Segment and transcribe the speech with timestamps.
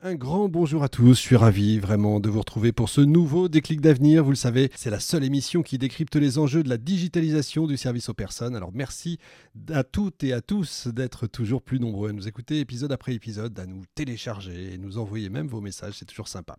[0.00, 3.48] Un grand bonjour à tous, je suis ravi vraiment de vous retrouver pour ce nouveau
[3.48, 4.22] déclic d'avenir.
[4.22, 7.76] Vous le savez, c'est la seule émission qui décrypte les enjeux de la digitalisation du
[7.76, 8.54] service aux personnes.
[8.54, 9.18] Alors merci
[9.70, 13.58] à toutes et à tous d'être toujours plus nombreux à nous écouter épisode après épisode,
[13.58, 16.56] à nous télécharger et nous envoyer même vos messages, c'est toujours sympa.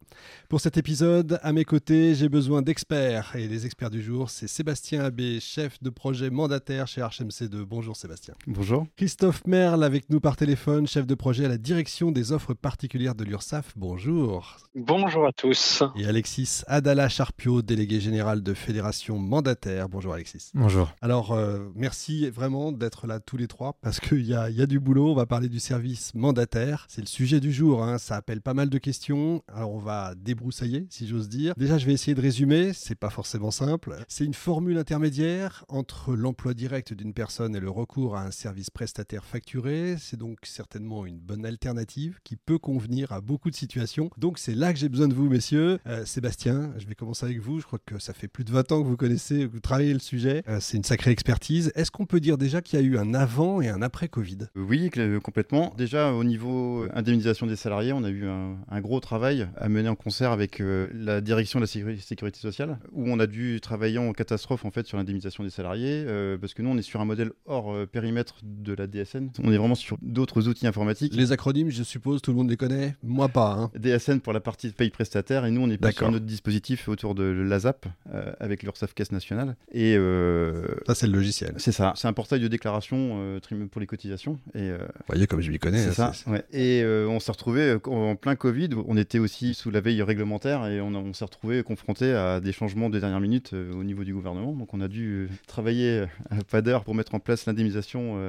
[0.49, 4.47] Pour cet épisode, à mes côtés, j'ai besoin d'experts et les experts du jour, c'est
[4.47, 7.63] Sébastien Abbé, chef de projet mandataire chez HMC2.
[7.63, 8.33] Bonjour Sébastien.
[8.47, 8.85] Bonjour.
[8.97, 13.15] Christophe Merle avec nous par téléphone, chef de projet à la direction des offres particulières
[13.15, 13.73] de l'URSSAF.
[13.75, 14.57] Bonjour.
[14.73, 15.83] Bonjour à tous.
[15.95, 19.87] Et Alexis Adala Charpio, délégué général de Fédération Mandataire.
[19.87, 20.49] Bonjour Alexis.
[20.55, 20.91] Bonjour.
[21.01, 24.65] Alors, euh, merci vraiment d'être là tous les trois parce qu'il y a, y a,
[24.65, 25.11] du boulot.
[25.11, 26.87] On va parler du service mandataire.
[26.89, 27.83] C'est le sujet du jour.
[27.83, 27.99] Hein.
[27.99, 29.43] Ça appelle pas mal de questions.
[29.47, 31.53] Alors, on va débroussailler, si j'ose dire.
[31.55, 32.73] Déjà, je vais essayer de résumer.
[32.73, 33.95] C'est pas forcément simple.
[34.07, 38.71] C'est une formule intermédiaire entre l'emploi direct d'une personne et le recours à un service
[38.71, 39.97] prestataire facturé.
[39.99, 44.09] C'est donc certainement une bonne alternative qui peut convenir à beaucoup de situations.
[44.17, 45.79] Donc c'est là que j'ai besoin de vous, messieurs.
[45.87, 47.59] Euh, Sébastien, je vais commencer avec vous.
[47.59, 49.93] Je crois que ça fait plus de 20 ans que vous connaissez, que vous travaillez
[49.93, 50.43] le sujet.
[50.47, 51.71] Euh, c'est une sacrée expertise.
[51.75, 54.37] Est-ce qu'on peut dire déjà qu'il y a eu un avant et un après Covid?
[54.55, 54.89] Oui,
[55.23, 55.73] complètement.
[55.77, 59.89] Déjà, au niveau indemnisation des salariés, on a eu un, un gros travail à mener
[59.89, 63.59] en concert avec euh, la direction de la sécurité, sécurité, sociale, où on a dû
[63.61, 66.81] travailler en catastrophe en fait sur l'indemnisation des salariés, euh, parce que nous, on est
[66.83, 69.29] sur un modèle hors euh, périmètre de la DSN.
[69.43, 71.13] On est vraiment sur d'autres outils informatiques.
[71.13, 72.95] Les acronymes, je suppose, tout le monde les connaît.
[73.09, 73.51] Moi, pas.
[73.51, 73.71] Hein.
[73.75, 77.15] DSN pour la partie paye prestataire et nous on est plus sur notre dispositif autour
[77.15, 79.55] de l'ASAP euh, avec l'URSSAF Caisse nationale.
[79.71, 81.53] Et euh, ça c'est le logiciel.
[81.57, 83.39] C'est ça, c'est un portail de déclaration euh,
[83.71, 84.39] pour les cotisations.
[84.53, 85.83] Et, Vous voyez comme je m'y connais.
[85.83, 86.11] C'est ça.
[86.27, 86.43] Ouais.
[86.53, 90.79] Et on s'est retrouvé en plein Covid, on était aussi sous la veille réglementaire et
[90.79, 94.53] on, on s'est retrouvé confronté à des changements de dernière minute au niveau du gouvernement.
[94.53, 98.19] Donc on a dû travailler à pas d'heure pour mettre en place l'indemnisation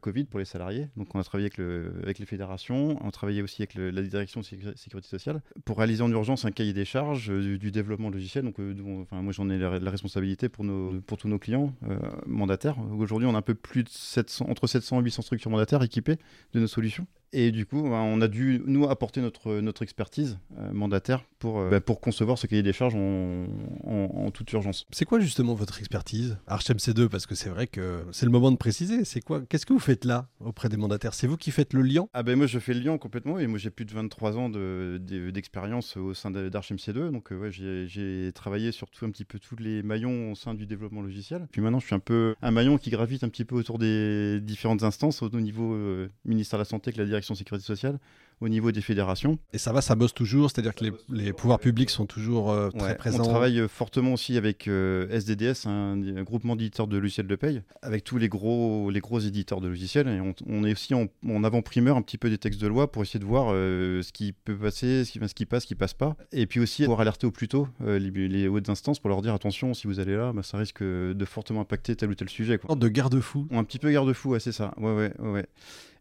[0.00, 0.88] Covid pour les salariés.
[0.96, 3.90] Donc on a travaillé avec, le, avec les fédérations, on a travaillé aussi avec le,
[3.90, 8.10] la direction sécurité sociale pour réaliser en urgence un cahier des charges euh, du développement
[8.10, 8.44] logiciel.
[8.44, 11.74] Donc, euh, enfin, moi, j'en ai la, la, responsabilité pour, nos, pour tous nos clients
[11.88, 12.76] euh, mandataires.
[12.98, 16.16] Aujourd'hui, on a un peu plus de 700, entre 700 et 800 structures mandataires équipées
[16.52, 17.06] de nos solutions.
[17.36, 21.58] Et du coup, ben, on a dû, nous, apporter notre, notre expertise euh, mandataire pour,
[21.58, 23.46] euh, bah, pour concevoir ce cahier des charges en,
[23.82, 24.86] en, en toute urgence.
[24.92, 28.56] C'est quoi justement votre expertise ArchMC2, parce que c'est vrai que c'est le moment de
[28.56, 29.04] préciser.
[29.04, 31.12] C'est quoi Qu'est-ce que vous faites là auprès des mandataires?
[31.12, 32.06] C'est vous qui faites le lien?
[32.14, 33.40] Ah ben moi, je fais le lien complètement.
[33.40, 37.10] Et moi, j'ai plus de 23 ans d'expérience de, au sein d'ArchMC2.
[37.10, 40.54] Donc, euh, ouais, j'ai travaillé sur tout, un petit peu tous les maillons au sein
[40.54, 41.48] du développement logiciel.
[41.50, 44.40] Puis maintenant, je suis un peu un maillon qui gravite un petit peu autour des
[44.40, 45.76] différentes instances au niveau
[46.24, 47.98] ministère de la Santé, que la direction sécurité sociale,
[48.40, 49.38] au niveau des fédérations.
[49.52, 52.70] Et ça va, ça bosse toujours, c'est-à-dire que les, les, pouvoirs publics sont toujours euh,
[52.70, 53.24] très ouais, présents.
[53.24, 57.62] On travaille fortement aussi avec euh, SDDS, un, un groupement d'éditeurs de logiciels de paye,
[57.82, 60.08] avec tous les gros, les gros éditeurs de logiciels.
[60.08, 62.90] Et on, on est aussi en, en avant-primeur un petit peu des textes de loi
[62.90, 65.68] pour essayer de voir euh, ce qui peut passer, ce qui, ce qui passe, ce
[65.68, 66.16] qui passe pas.
[66.32, 69.22] Et puis aussi pouvoir alerter au plus tôt euh, les, les, hautes instances pour leur
[69.22, 72.28] dire attention, si vous allez là, bah, ça risque de fortement impacter tel ou tel
[72.28, 72.58] sujet.
[72.58, 72.74] Quoi.
[72.74, 73.46] De garde-fou.
[73.50, 74.74] Un petit peu garde-fou, ouais, c'est ça.
[74.76, 75.46] Ouais, ouais, ouais.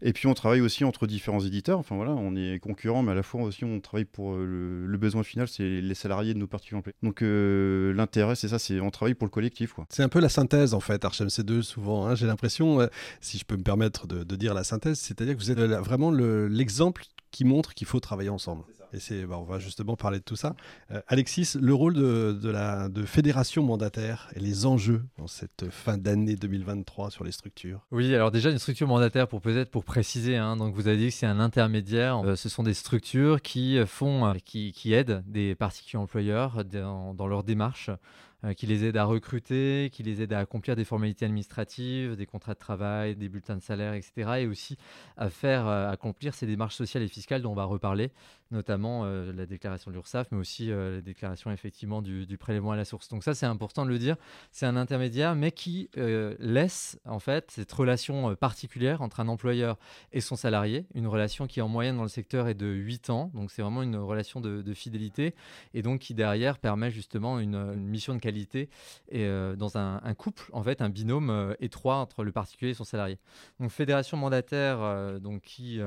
[0.05, 1.79] Et puis on travaille aussi entre différents éditeurs.
[1.79, 4.85] Enfin voilà, on est concurrents, mais à la fois aussi on travaille pour euh, le,
[4.85, 6.95] le besoin final, c'est les salariés de nos parties employées.
[7.01, 9.75] Donc euh, l'intérêt, c'est ça, c'est on travaille pour le collectif.
[9.89, 12.05] C'est un peu la synthèse en fait, HMC2 souvent.
[12.05, 12.87] Hein, J'ai l'impression, euh,
[13.21, 16.11] si je peux me permettre de, de dire la synthèse, c'est-à-dire que vous êtes vraiment
[16.11, 18.63] l'exemple qui montre qu'il faut travailler ensemble.
[19.27, 20.55] Bah, on va justement parler de tout ça.
[20.91, 26.35] Euh, Alexis, le rôle de, la fédération mandataire et les enjeux dans cette fin d'année
[26.35, 27.85] 2023 sur les structures.
[27.91, 30.37] Oui, alors déjà une structure mandataire pour peut-être pour préciser.
[30.37, 32.19] Hein, donc vous avez dit que c'est un intermédiaire.
[32.23, 37.13] Euh, ce sont des structures qui font, euh, qui, qui aident des particuliers employeurs dans,
[37.13, 37.89] dans leur démarche
[38.45, 42.25] euh, qui les aide à recruter, qui les aide à accomplir des formalités administratives, des
[42.25, 44.39] contrats de travail, des bulletins de salaire, etc.
[44.39, 44.77] Et aussi
[45.15, 48.11] à faire euh, accomplir ces démarches sociales et fiscales dont on va reparler,
[48.51, 52.83] notamment euh, la déclaration de l'URSSAF, mais aussi la déclaration effectivement du, prélèvement à la
[52.83, 53.07] source.
[53.07, 54.17] Donc ça, c'est important de le dire.
[54.51, 59.77] C'est un intermédiaire, mais qui laisse en fait cette relation particulière entre un employeur
[60.11, 63.31] et son salarié, une relation qui en moyenne dans le secteur est de 8 ans.
[63.33, 65.35] Donc c'est vraiment une relation de, fidélité
[65.73, 68.67] et donc qui derrière permet justement une mission de qualité et
[69.13, 72.73] euh, dans un, un, couple, en fait, un binôme euh, étroit entre le particulier et
[72.73, 73.17] son salarié.
[73.59, 75.79] Donc, fédération mandataire, euh, donc qui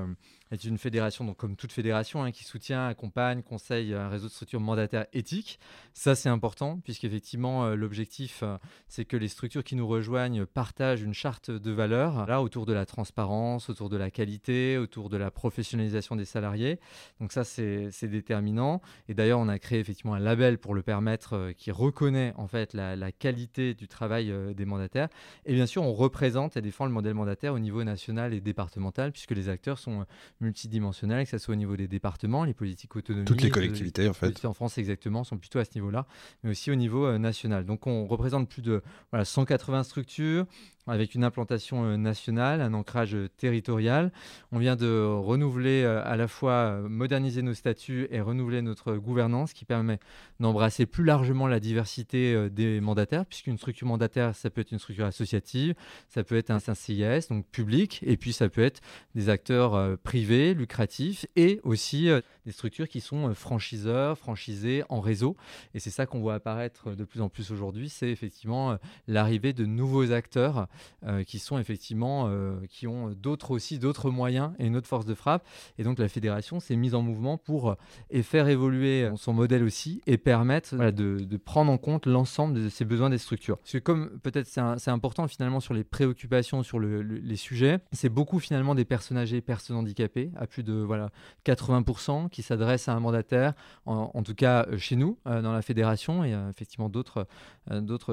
[0.52, 4.32] est une fédération, donc comme toute fédération, hein, qui soutient, accompagne, conseille un réseau de
[4.32, 5.58] structures mandataires éthiques.
[5.92, 8.56] Ça, c'est important, puisqu'effectivement, euh, l'objectif, euh,
[8.88, 12.72] c'est que les structures qui nous rejoignent partagent une charte de valeurs, là, autour de
[12.72, 16.78] la transparence, autour de la qualité, autour de la professionnalisation des salariés.
[17.20, 18.80] Donc ça, c'est déterminant.
[19.08, 22.46] Et d'ailleurs, on a créé effectivement un label pour le permettre, euh, qui reconnaît en
[22.46, 25.08] fait la, qualité du travail des mandataires.
[25.44, 29.12] Et bien sûr, on représente et défend le modèle mandataire au niveau national et départemental,
[29.12, 30.04] puisque les acteurs sont
[30.40, 33.24] multidimensionnelle, que ce soit au niveau des départements, les politiques autonomies.
[33.24, 34.44] Toutes les collectivités, en fait.
[34.44, 36.06] En France, exactement, sont plutôt à ce niveau-là,
[36.42, 37.64] mais aussi au niveau national.
[37.64, 40.46] Donc, on représente plus de voilà, 180 structures
[40.86, 44.12] avec une implantation euh, nationale, un ancrage euh, territorial.
[44.52, 49.52] On vient de renouveler euh, à la fois moderniser nos statuts et renouveler notre gouvernance
[49.52, 49.98] qui permet
[50.40, 55.06] d'embrasser plus largement la diversité des mandataires, puisqu'une structure mandataire, ça peut être une structure
[55.06, 55.74] associative,
[56.08, 58.80] ça peut être un, CIS, donc public, et puis ça peut être
[59.14, 62.10] des acteurs privés, lucratifs, et aussi
[62.46, 65.36] des structures qui sont franchiseurs, franchisés en réseau.
[65.74, 69.66] Et c'est ça qu'on voit apparaître de plus en plus aujourd'hui, c'est effectivement l'arrivée de
[69.66, 70.68] nouveaux acteurs
[71.04, 75.04] euh, qui sont effectivement, euh, qui ont d'autres aussi, d'autres moyens et une autre force
[75.04, 75.46] de frappe.
[75.78, 77.74] Et donc la fédération s'est mise en mouvement pour euh,
[78.10, 82.84] et faire évoluer son modèle aussi et permettre de, prendre en compte l'ensemble de ces
[82.84, 83.58] besoins des structures.
[83.58, 88.38] Parce que comme peut-être c'est important finalement sur les préoccupations, sur les sujets, c'est beaucoup
[88.38, 91.10] finalement des personnes âgées, personnes handicapées, à plus de voilà
[91.44, 93.54] 80% qui s'adressent à un mandataire,
[93.86, 97.26] en, tout cas chez nous, dans la fédération, et effectivement d'autres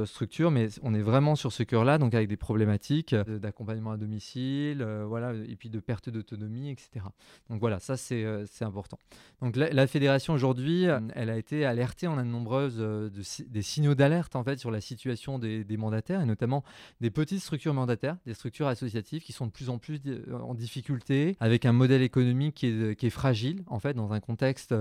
[0.05, 3.97] structures, mais on est vraiment sur ce cœur-là, donc avec des problématiques euh, d'accompagnement à
[3.97, 7.05] domicile, euh, voilà, et puis de perte d'autonomie, etc.
[7.49, 8.97] Donc voilà, ça c'est euh, important.
[9.41, 10.85] Donc la, fédération aujourd'hui,
[11.15, 13.11] elle a été alertée, on a de nombreuses de,
[13.47, 16.63] des signaux d'alerte en fait sur la situation des, mandataires et notamment
[17.01, 19.99] des petites structures mandataires, des structures associatives qui sont de plus en plus
[20.31, 24.19] en difficulté, avec un modèle économique qui est, qui est fragile en fait dans un
[24.19, 24.73] contexte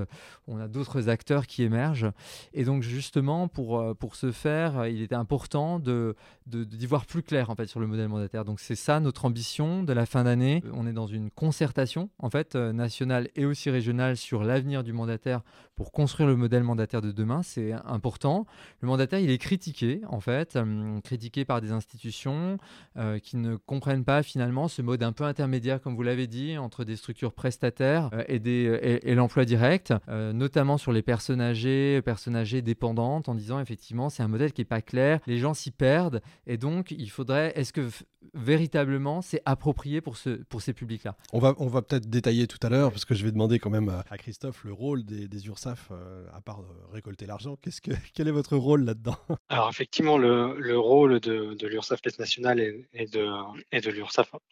[0.47, 2.11] où on a d'autres acteurs qui émergent.
[2.53, 6.15] Et donc justement pour, pour ce faire, il était important de
[6.47, 8.45] d'y voir plus clair en fait sur le modèle mandataire.
[8.45, 10.63] Donc c'est ça notre ambition de la fin d'année.
[10.73, 14.93] On est dans une concertation en fait euh, nationale et aussi régionale sur l'avenir du
[14.93, 15.43] mandataire
[15.83, 17.43] pour construire le modèle mandataire de demain.
[17.43, 18.47] C'est important.
[18.83, 22.59] Le mandataire il est critiqué en fait, euh, critiqué par des institutions
[22.97, 26.57] euh, qui ne comprennent pas finalement ce mode un peu intermédiaire comme vous l'avez dit
[26.57, 32.37] entre des structures prestataires et, des, et, l'emploi direct, notamment sur les personnes âgées, personnes
[32.37, 35.73] âgées dépendantes, en disant effectivement c'est un modèle qui est pas clair, les gens s'y
[35.73, 37.89] perdent et donc il faudrait est-ce que
[38.35, 41.17] véritablement c'est approprié pour, ce, pour ces publics-là?
[41.33, 43.71] On va, on va peut-être détailler tout à l'heure, parce que je vais demander quand
[43.71, 45.49] même à, Christophe le rôle des, des
[45.91, 46.61] Euh, à part
[46.93, 47.57] récolter l'argent.
[47.57, 49.17] Qu'est-ce que, quel est votre rôle là-dedans?
[49.49, 53.29] Alors effectivement, le, le rôle de, de l'URSAF Caisse nationale et, de,
[53.71, 53.93] et de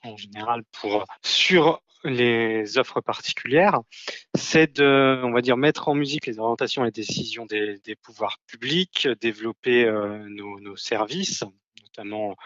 [0.05, 3.81] en général pour, sur les offres particulières,
[4.35, 8.39] c'est de, on va dire, mettre en musique les orientations et décisions des, des pouvoirs
[8.47, 11.45] publics, développer euh, nos, nos services,
[11.83, 12.37] notamment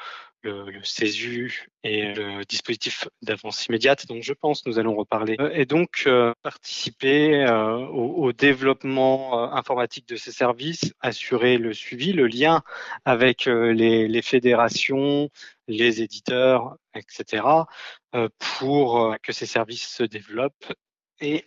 [0.45, 5.51] le, le, CESU et le dispositif d'avance immédiate dont je pense nous allons reparler, euh,
[5.53, 12.27] et donc euh, participer euh, au, développement informatique de ces services, assurer le suivi, le
[12.27, 12.63] lien
[13.05, 15.31] avec les, les fédérations,
[15.69, 17.45] les éditeurs, etc.,
[18.39, 20.73] pour que ces services se développent
[21.21, 21.47] et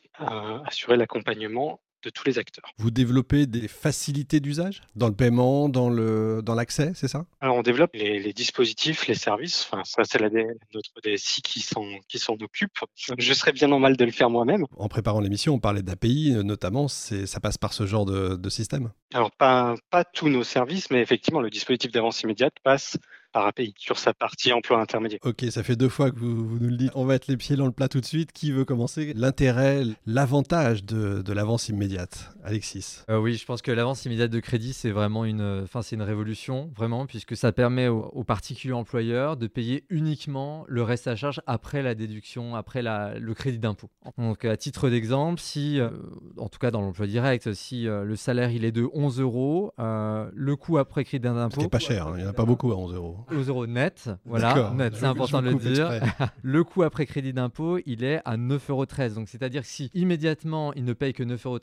[0.65, 2.71] assurer l'accompagnement de tous les acteurs.
[2.77, 7.25] Vous développez des facilités d'usage dans le paiement, dans le dans l'accès, c'est ça?
[7.41, 9.67] Alors on développe les, dispositifs, les services.
[9.69, 12.77] Enfin, ça c'est notre DSI qui s'en qui s'en occupe.
[13.17, 14.65] Je serais bien normal de le faire moi-même.
[14.77, 16.87] En préparant l'émission, on parlait d'API, notamment.
[16.87, 18.91] C'est ça passe par ce genre de, de système?
[19.13, 22.97] Alors pas pas tous nos services, mais effectivement le dispositif d'avance immédiate passe
[23.37, 25.19] par API sur sa partie emploi intermédiaire.
[25.23, 26.91] Ok, ça fait deux fois que vous, nous le dites.
[26.95, 28.31] On va être les pieds dans le plat tout de suite.
[28.31, 29.13] Qui veut commencer?
[29.15, 33.03] L'intérêt, l'avantage de, de l'avance immédiate, Alexis?
[33.11, 36.01] Euh, Oui, je pense que l'avance immédiate de crédit, c'est vraiment une, enfin, c'est une
[36.01, 41.39] révolution, vraiment, puisque ça permet aux, particuliers employeurs de payer uniquement le reste à charge
[41.45, 43.91] après la déduction, après la, le crédit d'impôt.
[44.17, 45.91] Donc, à titre d'exemple, si, euh,
[46.37, 49.73] en tout cas dans l'emploi direct, si euh, le salaire il est de 11 euros,
[49.77, 51.61] le coût après crédit d'impôt.
[51.61, 53.67] C'est pas cher, hein, il n'y en a pas beaucoup à 11 euros aux euros
[53.67, 54.09] net.
[54.25, 55.91] Voilà, net, c'est important de le dire.
[56.41, 58.85] le coût après crédit d'impôt, il est à 9,13 euros.
[59.15, 61.59] Donc, c'est-à-dire que si immédiatement il ne paye que 9,13 euros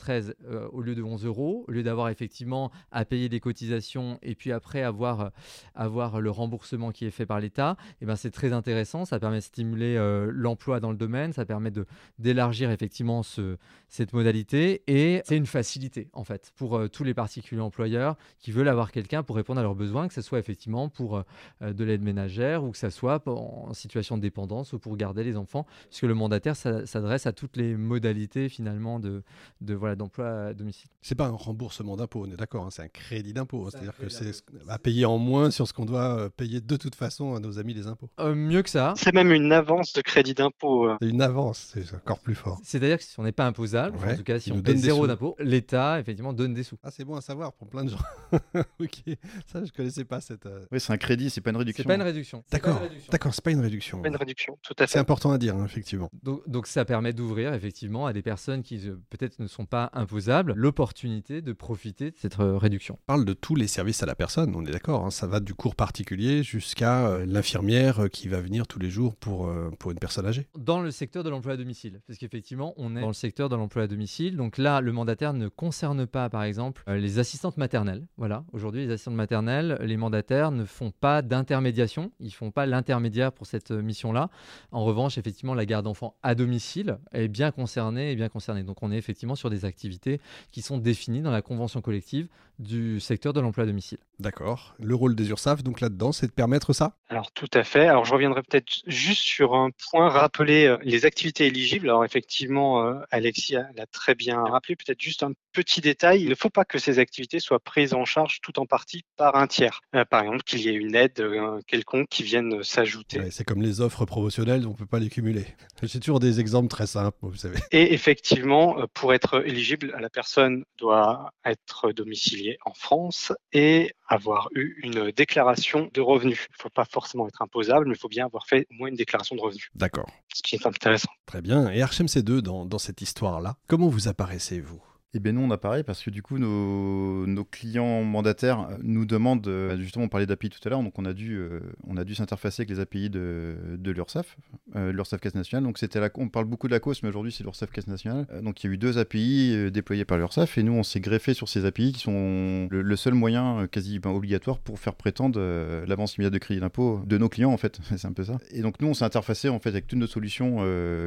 [0.50, 4.35] euh, au lieu de 11 euros, au lieu d'avoir effectivement à payer des cotisations et
[4.35, 5.30] puis après avoir,
[5.75, 9.04] avoir le remboursement qui est fait par l'État, eh ben, c'est très intéressant.
[9.04, 11.73] Ça permet de stimuler euh, l'emploi dans le domaine, ça permet
[12.18, 13.56] d'élargir effectivement ce,
[13.88, 18.50] cette modalité et c'est une facilité en fait pour euh, tous les particuliers employeurs qui
[18.50, 21.23] veulent avoir quelqu'un pour répondre à leurs besoins, que ce soit effectivement pour euh,
[21.60, 25.36] de l'aide ménagère ou que ça soit en situation de dépendance ou pour garder les
[25.36, 29.22] enfants, puisque le mandataire s'adresse à toutes les modalités finalement de,
[29.60, 30.88] de voilà d'emploi à domicile.
[31.02, 34.08] C'est pas un remboursement d'impôt, on est d'accord, hein, c'est un crédit d'impôt, c'est-à-dire que
[34.08, 34.32] c'est
[34.68, 37.58] à payer en moins sur ce qu'on doit euh, payer de toute façon à nos
[37.58, 38.10] amis les impôts.
[38.20, 38.94] Euh, mieux que ça.
[38.96, 40.88] C'est même une avance de crédit d'impôt.
[41.00, 42.60] C'est une avance, c'est encore plus fort.
[42.62, 45.36] C'est-à-dire que si on n'est pas imposable, en tout cas si on donne zéro d'impôt,
[45.38, 46.76] l'État effectivement donne des sous.
[46.82, 47.98] Ah c'est bon à savoir pour plein de gens.
[48.80, 50.48] ok, ça je connaissais pas cette.
[50.72, 51.83] Oui, c'est un crédit c'est pas une réduction.
[51.83, 52.45] C'est pas une réduction.
[52.50, 54.00] D'accord, d'accord, c'est pas une réduction.
[54.03, 56.09] Pas une réduction, tout à C'est important à dire, hein, effectivement.
[56.23, 59.91] Donc, donc ça permet d'ouvrir effectivement à des personnes qui euh, peut-être ne sont pas
[59.93, 62.99] imposables l'opportunité de profiter de cette euh, réduction.
[63.03, 65.05] On parle de tous les services à la personne, on est d'accord.
[65.05, 69.17] hein, ça va du cours particulier jusqu'à euh, l'infirmière qui va venir tous les jours
[69.17, 70.47] pour, euh, pour une personne âgée.
[70.59, 73.57] Dans le secteur de l'emploi à domicile, parce qu'effectivement on est dans le secteur de
[73.57, 77.57] l'emploi à domicile, donc là le mandataire ne concerne pas par exemple euh, les assistantes
[77.57, 78.07] maternelles.
[78.17, 83.33] Voilà, aujourd'hui les assistantes maternelles, les mandataires ne font pas d'intermédiation, ils font pas l'intermédiaire
[83.33, 84.31] pour cette euh, mission-là.
[84.73, 88.62] En revanche, effectivement, la garde d'enfants à domicile est bien concernée et bien concernée.
[88.62, 90.21] Donc on est effectivement sur des activités
[90.52, 92.28] qui sont définies dans la convention collective
[92.59, 93.99] du secteur de l'emploi à domicile.
[94.21, 94.76] D'accord.
[94.78, 96.97] Le rôle des URSAF, donc là-dedans, c'est de permettre ça?
[97.09, 97.88] Alors tout à fait.
[97.88, 101.88] Alors je reviendrai peut-être juste sur un point, rappeler euh, les activités éligibles.
[101.88, 104.76] Alors effectivement, euh, Alexis l'a très bien rappelé.
[104.76, 106.23] Peut-être juste un petit détail.
[106.23, 109.37] Il ne faut pas que ces activités soient prises en charge tout en partie par
[109.37, 109.81] un tiers.
[109.97, 113.21] Euh, par exemple, qu'il y ait une aide euh, quelconque qui vienne s'ajouter.
[113.21, 115.47] Ouais, C'est comme les offres promotionnelles, on ne peut pas les cumuler.
[115.83, 117.59] J'ai toujours des exemples très simples, vous savez.
[117.73, 124.49] Et effectivement, euh, pour être éligible, la personne doit être domiciliée en France et avoir
[124.54, 126.47] eu une déclaration de revenus.
[126.50, 128.88] Il ne faut pas forcément être imposable, mais il faut bien avoir fait au moins
[128.88, 130.06] une déclaration de revenus, D'accord.
[130.35, 131.11] ce qui est intéressant.
[131.26, 131.71] Très bien.
[131.71, 134.83] Et Archem C2, dans, dans cette histoire-là, comment vous apparaissez, vous
[135.16, 139.47] Eh bien, nous, on a pareil parce que du coup, nos, clients mandataires nous demandent,
[139.47, 141.61] euh, justement, on parlait d'API tout à l'heure, donc on a dû, euh,
[142.04, 144.37] dû s'interfacer avec les API de, de l'URSSAF,
[144.75, 144.92] euh,
[145.23, 145.62] Caisse Nationale.
[145.62, 145.78] Donc,
[146.16, 148.26] on parle beaucoup de la cause, mais aujourd'hui, c'est l'URSSAF Caisse Nationale.
[148.33, 151.00] Euh, donc, il y a eu deux API déployés par l'URSSAF et nous, on s'est
[151.00, 155.38] greffé sur ces API qui sont le, seul moyen quasi ben, obligatoire pour faire prétendre
[155.38, 157.78] euh, l'avance immédiate de crédit d'impôt de nos clients, en fait.
[157.97, 158.38] c'est un peu ça.
[158.50, 160.64] Et donc, nous, on s'est interfacé, en fait, avec toutes nos solutions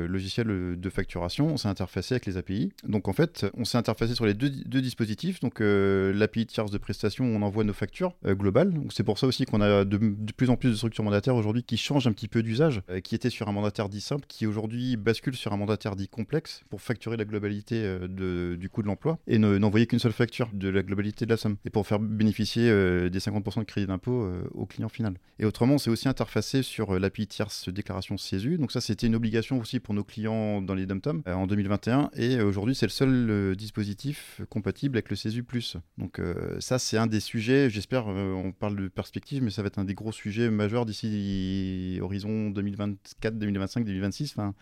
[0.08, 1.48] logicielles de facturation.
[1.48, 2.72] On s'est interfacé avec les API.
[2.88, 4.50] Donc, en fait, on s'est interfacé sur les deux,
[4.82, 5.40] dispositifs.
[5.40, 8.72] Donc, euh, l'API tierce de prestation, on envoie nos factures euh, globales.
[8.74, 11.36] Donc, c'est pour ça aussi qu'on a de, de plus en plus de structures mandataires
[11.36, 14.26] aujourd'hui qui changent un petit peu d'usage, euh, qui étaient sur un mandataire dit simple,
[14.28, 18.70] qui aujourd'hui bascule sur un mandataire dit complexe pour facturer la globalité euh, de- du
[18.70, 21.56] coût de l'emploi et ne- n'envoyer qu'une seule facture de la globalité de la somme
[21.66, 22.70] et pour faire bénéficier
[23.10, 25.16] des 50% de crédit d'impôt au client final.
[25.40, 28.58] Et autrement, on s'est aussi interfacé sur l'API tierce déclaration CESU.
[28.58, 32.42] Donc ça, c'était une obligation aussi pour nos clients dans les dom-tom en 2021 et
[32.42, 35.46] aujourd'hui, c'est le seul euh, dispositif compatible avec le CESU+.
[36.00, 39.62] Donc euh, ça, c'est un des sujets, j'espère, euh, on parle de perspective, mais ça
[39.62, 44.34] va être un des gros sujets majeurs d'ici horizon 2024, 2025, 2026.
[44.36, 44.56] Enfin,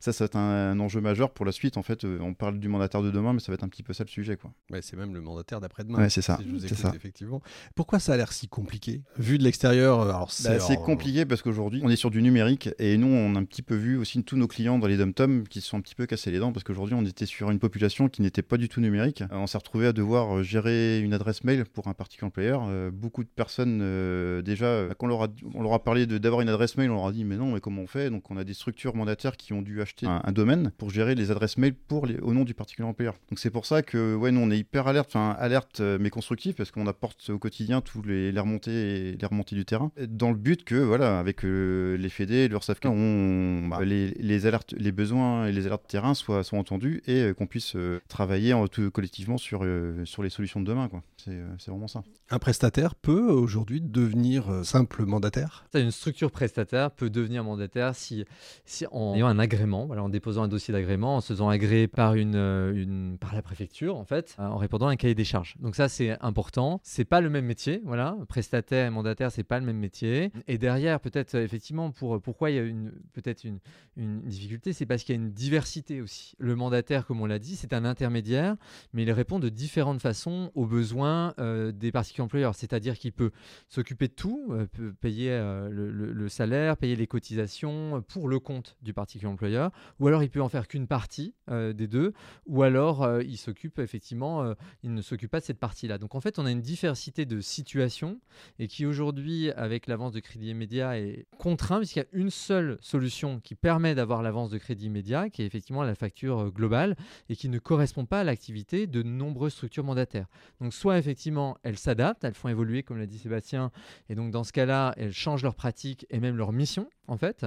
[0.00, 1.76] ça, être un, un enjeu majeur pour la suite.
[1.76, 3.82] En fait, euh, on parle du mandataire de demain, mais ça va être un petit
[3.82, 4.36] peu ça le sujet.
[4.36, 4.50] Quoi.
[4.70, 5.98] Ouais, C'est même le mandataire d'après-demain.
[5.98, 6.92] Ouais, c'est ça, Si je vous c'est écoute, ça.
[6.94, 7.42] effectivement.
[7.74, 10.84] Pourquoi ça a l'air si compliqué Vu de l'extérieur, euh, alors c'est Bah, c'est alors,
[10.84, 13.74] compliqué parce qu'aujourd'hui, on est sur du numérique et nous, on a un petit peu
[13.74, 16.30] vu aussi tous nos clients dans les dom-tom qui se sont un petit peu cassés
[16.30, 19.22] les dents parce qu'aujourd'hui, on était sur une population qui n'était pas du tout numérique.
[19.22, 22.62] Euh, on s'est retrouvé à devoir gérer une adresse mail pour un particulier employeur.
[22.68, 26.40] Euh, beaucoup de personnes, euh, déjà, quand on leur a, on leur a parlé d'avoir
[26.40, 28.10] une adresse mail, on leur a dit, mais non, mais comment on fait?
[28.10, 31.14] Donc, on a des structures mandataires qui ont dû acheter un, un domaine pour gérer
[31.14, 33.14] les adresses mail pour les, au nom du particulier employeur.
[33.30, 36.10] Donc, c'est pour ça que, ouais, nous, on est hyper alerte, enfin, alerte, euh, mais
[36.10, 40.30] constructif parce qu'on apporte au quotidien tous les, les remontées, les remontées du terrain dans
[40.30, 44.92] le but que, voilà, avec euh, les FED, l'URSSAF, on, bah, les, les alertes, les
[44.92, 48.66] besoins et les alertes terrain soient, soient entendus et euh, qu'on puisse euh, travailler en,
[48.68, 51.02] tout, collectivement sur, euh, sur les solutions de demain, quoi.
[51.16, 52.02] C'est euh, c'est vraiment ça.
[52.30, 55.66] Un prestataire peut aujourd'hui devenir simple mandataire?
[55.74, 58.24] Une structure prestataire peut devenir mandataire si,
[58.64, 62.14] si en ayant un agrément, en déposant un dossier d'agrément, en se faisant agréer par,
[62.14, 65.56] une, euh, par la préfecture, en fait, euh, en répondant à un cahier des charges.
[65.60, 66.80] Donc ça, c'est important.
[66.82, 68.16] C'est pas le même métier, voilà.
[68.28, 70.32] Prestataire et mandataire, c'est pas le même métier.
[70.48, 72.64] Et derrière, peut-être, euh, effectivement, pour, pourquoi il y a
[73.12, 73.58] peut-être une,
[73.96, 76.34] difficulté, c'est parce qu'il y a une diversité aussi.
[76.38, 78.56] Le mandataire, comme on l'a dit, c'est un intermédiaire,
[78.94, 81.34] mais il répond de différentes façons aux besoins
[81.74, 82.54] des particuliers employeurs.
[82.54, 83.30] C'est-à-dire qu'il peut
[83.68, 85.30] s'occuper de tout, peut payer
[85.70, 90.42] le, salaire, payer les cotisations pour le compte du particulier employeur, ou alors il peut
[90.42, 92.12] en faire qu'une partie euh, des deux,
[92.46, 95.98] ou alors euh, il s'occupe effectivement, euh, il ne s'occupe pas de cette partie-là.
[95.98, 98.20] Donc en fait, on a une diversité de situations
[98.58, 102.78] et qui aujourd'hui, avec l'avance de crédit immédiat, est contraint puisqu'il y a une seule
[102.80, 106.96] solution qui permet d'avoir l'avance de crédit immédiat, qui est effectivement la facture globale
[107.28, 110.26] et qui ne correspond pas à l'activité de nombreuses structures mandataires.
[110.60, 113.70] Donc soit effectivement elles s'adaptent, elles font évoluer comme l'a dit Sébastien,
[114.08, 117.44] et donc dans ce cas-là elles changent leurs pratiques et même leur mission en fait,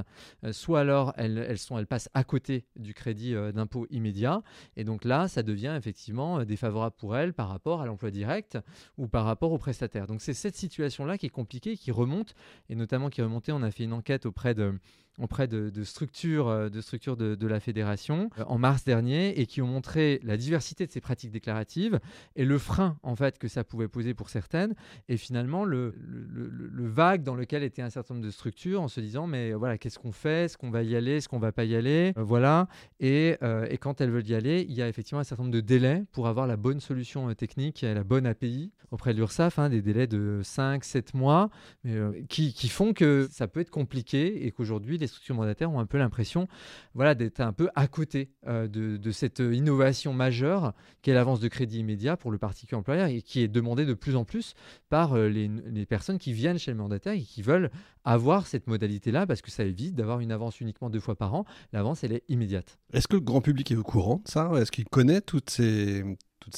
[0.51, 4.43] soit alors elles, elles, sont, elles passent à côté du crédit d'impôt immédiat.
[4.75, 8.57] Et donc là, ça devient effectivement défavorable pour elle par rapport à l'emploi direct
[8.97, 10.07] ou par rapport aux prestataires.
[10.07, 12.35] Donc c'est cette situation-là qui est compliquée, qui remonte,
[12.69, 13.51] et notamment qui est remontée.
[13.51, 14.73] On a fait une enquête auprès de
[15.19, 19.61] auprès de, structures, euh, de, structures de, la fédération euh, en mars dernier et qui
[19.61, 21.99] ont montré la diversité de ces pratiques déclaratives
[22.35, 24.73] et le frein en fait que ça pouvait poser pour certaines.
[25.09, 28.99] Et finalement le, le, vague dans lequel était un certain nombre de structures en se
[28.99, 31.63] disant mais voilà qu'est-ce qu'on fait, est-ce qu'on va y aller, est-ce qu'on va pas
[31.63, 32.67] y aller, euh, voilà.
[32.99, 33.35] Et,
[33.69, 36.03] et, quand elles veulent y aller, il y a effectivement un certain nombre de délais
[36.11, 39.81] pour avoir la bonne solution technique et la bonne API auprès de l'URSSAF, hein, des
[39.81, 41.49] délais de 5-7 mois
[42.29, 45.85] qui, qui font que ça peut être compliqué et qu'aujourd'hui les structures mandataires ont un
[45.85, 46.47] peu l'impression
[46.93, 51.79] voilà, d'être un peu à côté euh, de, cette innovation majeure qu'est l'avance de crédit
[51.79, 54.55] immédiat pour le particulier employeur et qui est demandée de plus en plus
[54.89, 57.69] par euh, les, personnes qui viennent chez le mandataire et qui veulent
[58.03, 61.45] avoir cette modalité-là parce que ça évite d'avoir une avance uniquement deux fois par an.
[61.71, 62.79] L'avance, elle est immédiate.
[62.93, 64.51] Est-ce que le grand public est au courant de ça?
[64.55, 66.03] Est-ce qu'il connaît toutes ces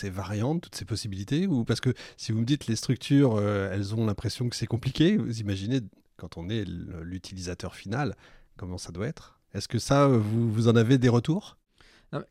[0.04, 1.48] variantes, toutes ces possibilités?
[1.48, 4.68] Ou parce que si vous me dites les structures, euh, elles ont l'impression que c'est
[4.68, 5.82] compliqué, vous imaginez
[6.18, 8.16] quand on est l'utilisateur final,
[8.58, 9.40] comment ça doit être?
[9.54, 11.58] Est-ce que ça, vous, vous en avez des retours?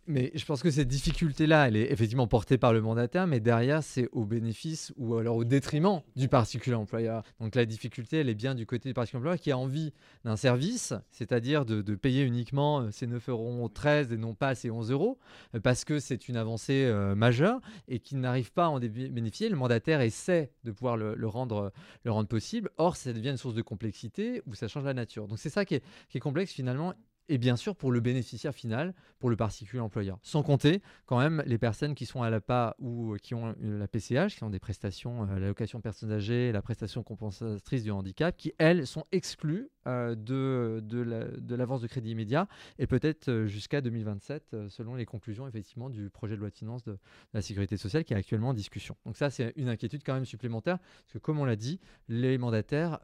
[0.06, 3.82] Mais je pense que cette difficulté-là, elle est effectivement portée par le mandataire, mais derrière,
[3.82, 7.22] c'est au bénéfice ou alors au détriment du particulier employeur.
[7.40, 9.92] Donc la difficulté, elle est bien du côté du particulier employeur qui a envie
[10.24, 13.70] d'un service, c'est-à-dire de, payer uniquement euh, ces 9,13 euros
[14.12, 15.18] et non pas ces 11 euros,
[15.54, 19.48] euh, parce que c'est une avancée euh, majeure et qui n'arrive pas à en bénéficier.
[19.48, 21.72] Le mandataire essaie de pouvoir le, rendre,
[22.04, 22.70] le rendre possible.
[22.78, 25.28] Or, ça devient une source de complexité où ça change la nature.
[25.28, 26.94] Donc c'est ça qui est complexe finalement
[27.28, 30.18] et bien sûr pour le bénéficiaire final, pour le particulier employeur.
[30.22, 33.88] Sans compter quand même les personnes qui sont à la PA ou qui ont la
[33.88, 38.52] PCH, qui ont des prestations, euh, l'allocation personnes âgées, la prestation compensatrice du handicap, qui
[38.58, 44.94] elles sont exclues euh, de, l'avance de, crédit immédiat et peut-être euh, jusqu'à 2027 selon
[44.94, 46.98] les conclusions effectivement du projet de loi de finances de,
[47.32, 48.96] la sécurité sociale qui est actuellement en discussion.
[49.06, 52.38] Donc ça c'est une inquiétude quand même supplémentaire parce que comme on l'a dit, les
[52.38, 53.00] mandataires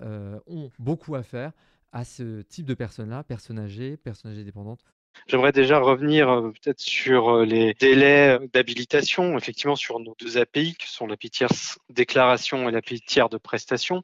[0.47, 1.53] ont beaucoup à faire
[1.93, 4.85] à ce type de personnes-là, personnes âgées, personnes âgées dépendantes?
[5.27, 10.75] J'aimerais déjà revenir euh, peut-être sur euh, les délais d'habilitation, effectivement sur nos deux API,
[10.75, 14.03] qui sont l'API tierce déclaration et l'API tiers de prestation.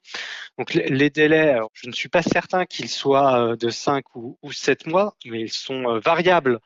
[0.59, 4.53] Donc les, délais, je ne suis pas certain qu'ils soient euh, de 5 ou, ou
[4.53, 6.61] 7 mois, mais ils sont variables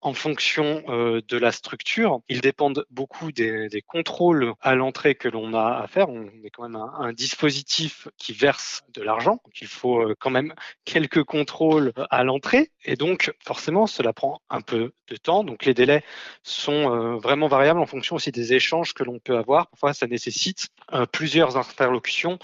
[0.00, 2.20] en fonction euh, de la structure.
[2.28, 6.08] Ils dépendent beaucoup des, contrôles à l'entrée que l'on a à faire.
[6.08, 10.54] On est quand même un, dispositif qui verse de l'argent, il faut euh, quand même
[10.84, 12.70] quelques contrôles à l'entrée.
[12.84, 15.42] Et donc, forcément, cela prend un peu de temps.
[15.42, 16.04] Donc, les délais
[16.42, 19.68] sont euh, vraiment variables en fonction aussi des échanges que l'on peut avoir.
[19.68, 20.68] Parfois, ça nécessite
[21.12, 22.38] plusieurs interlocutions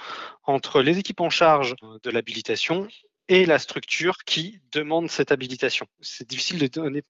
[0.45, 2.89] entre les équipes en charge de l'habilitation
[3.29, 5.87] et la structure qui demande cette habilitation.
[6.01, 7.03] C'est difficile de donner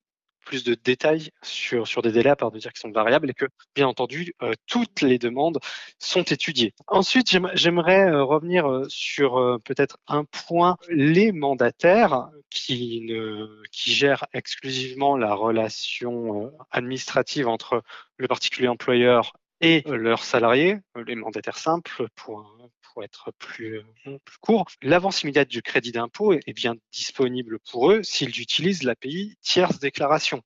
[0.44, 3.34] plus de détails sur, sur des délais, à part de dire qu'ils sont variables et
[3.34, 5.58] que, bien entendu, euh, toutes les demandes
[5.98, 6.74] sont étudiées.
[6.86, 14.26] Ensuite, j'aimerais euh, revenir euh, sur peut-être un point, les mandataires qui, ne, qui gèrent
[14.32, 17.82] exclusivement la relation administrative entre
[18.16, 22.56] le particulier employeur et leurs salariés, les mandataires simples, pour,
[22.94, 23.82] pour être plus,
[24.24, 24.66] plus court.
[24.82, 30.40] L'avance immédiate du crédit d'impôt est bien disponible pour eux s'ils utilisent l'API tierce déclaration.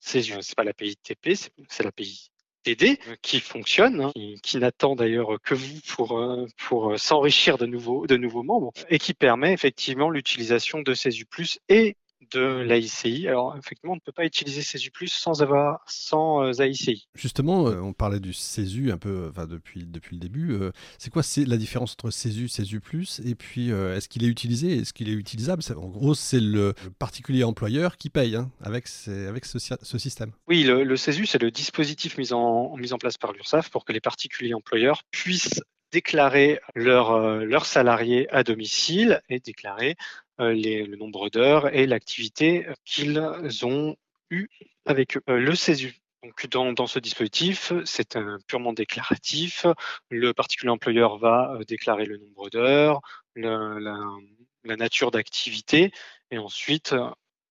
[0.00, 1.34] C'est pas l'API TP,
[1.68, 2.30] c'est l'API
[2.64, 6.20] TD qui fonctionne, hein, qui, qui n'attend d'ailleurs que vous pour,
[6.58, 11.26] pour s'enrichir de nouveaux, de nouveaux membres et qui permet effectivement l'utilisation de CESU+,
[11.68, 11.96] et
[12.34, 13.28] de l'AICI.
[13.28, 17.06] Alors, effectivement, on ne peut pas utiliser CESU sans avoir sans euh, AICI.
[17.14, 20.52] Justement, euh, on parlait du CESU un peu enfin, depuis, depuis le début.
[20.52, 22.80] Euh, c'est quoi la différence entre CESU, CESU
[23.24, 25.62] et puis est-ce qu'il est utilisé Est-ce qu'il est utilisable?
[25.76, 30.32] En gros, c'est le, particulier employeur qui paye hein, avec, avec ce, ce, système.
[30.48, 33.84] Oui, le, le CESU, c'est le dispositif mis en, mis en place par l'URSSAF pour
[33.84, 39.96] que les particuliers employeurs puissent déclarer leurs leur salariés à domicile et déclarer
[40.40, 43.20] euh, le nombre d'heures et l'activité qu'ils
[43.64, 43.96] ont
[44.30, 44.48] eu
[44.86, 45.16] avec.
[45.28, 49.66] Euh, le CESU, donc dans, ce dispositif, c'est purement déclaratif.
[50.10, 53.00] Le particulier employeur va euh, déclarer le nombre d'heures,
[53.36, 55.92] la, nature d'activité,
[56.30, 56.94] et ensuite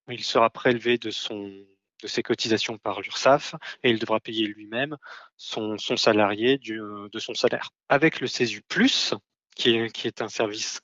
[0.10, 1.52] il sera prélevé de son
[2.02, 4.98] de ses cotisations par l'URSSAF et il devra payer lui-même
[5.38, 7.70] son, salarié de son salaire.
[7.89, 8.63] Avec le CESU+,
[9.56, 10.82] qui est, un service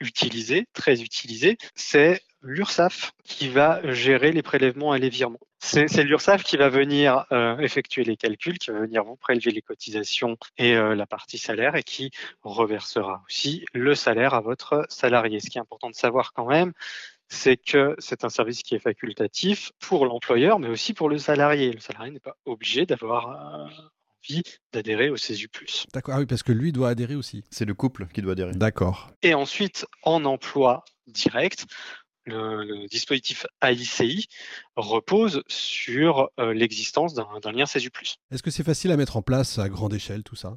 [0.00, 5.40] utilisé, très utilisé, c'est l'URSSAF qui va gérer les prélèvements et les virements.
[5.58, 9.62] C'est l'URSSAF qui va venir euh, effectuer les calculs, qui va venir vous prélever les
[9.62, 12.10] cotisations et euh, la partie salaire et qui
[12.42, 15.40] reversera aussi le salaire à votre salarié.
[15.40, 16.72] Ce qui est important de savoir quand même,
[17.28, 21.72] c'est que c'est un service qui est facultatif pour l'employeur, mais aussi pour le salarié.
[21.72, 23.70] Le salarié n'est pas obligé d'avoir
[24.24, 25.48] envie d'adhérer au CESU+.
[25.92, 27.44] D'accord, ah oui, parce que lui doit adhérer aussi.
[27.50, 28.52] C'est le couple qui doit adhérer.
[28.52, 29.10] D'accord.
[29.22, 31.66] Et ensuite, en emploi direct,
[32.26, 34.28] le, dispositif AICI
[34.76, 37.90] repose sur euh, l'existence d'un lien CESU+.
[38.30, 40.56] Est-ce que c'est facile à mettre en place à grande échelle tout ça?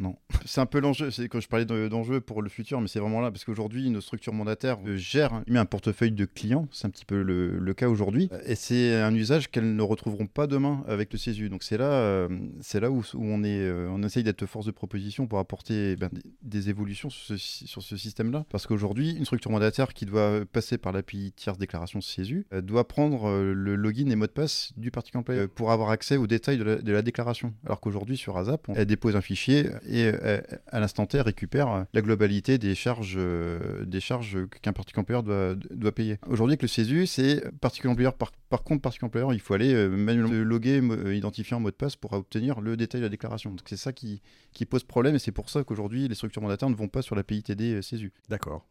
[0.00, 0.16] Non.
[0.46, 3.20] C'est un peu l'enjeu, c'est quand je parlais d'enjeu pour le futur, mais c'est vraiment
[3.20, 7.04] là, parce qu'aujourd'hui, nos structures mandataires euh, gèrent un portefeuille de clients, c'est un petit
[7.04, 11.18] peu le, cas aujourd'hui, et c'est un usage qu'elles ne retrouveront pas demain avec le
[11.18, 11.50] CESU.
[11.50, 12.28] Donc c'est là, euh,
[12.60, 16.08] c'est là où, on, est, euh, on essaye d'être force de proposition pour apporter ben,
[16.42, 18.46] des, évolutions sur ce, système-là.
[18.50, 23.30] Parce qu'aujourd'hui, une structure mandataire qui doit passer par l'API tierce déclaration CESU doit prendre
[23.30, 26.92] le login et mot de passe du particulier employeur pour avoir accès aux détails de
[26.92, 27.52] la, déclaration.
[27.66, 31.82] Alors qu'aujourd'hui, sur ASAP, elle dépose un fichier et euh, à l'instant T récupère euh,
[31.92, 36.18] la globalité des charges, euh, des charges qu'un particulier employeur doit, doit payer.
[36.28, 39.88] Aujourd'hui, avec le CESU, c'est particulier employeur par, par contre particulier employeur, il faut aller
[39.88, 40.80] manuellement loguer,
[41.12, 43.50] identifier un mot de passe pour obtenir le détail de la déclaration.
[43.50, 44.22] Donc c'est ça qui,
[44.52, 47.16] qui pose problème et c'est pour ça qu'aujourd'hui les structures mandataires ne vont pas sur
[47.16, 48.12] la PITD CESU.
[48.28, 48.66] D'accord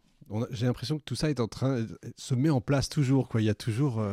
[0.51, 3.45] j'ai l'impression que tout ça est en train se met en place toujours quoi il
[3.45, 4.03] y a toujours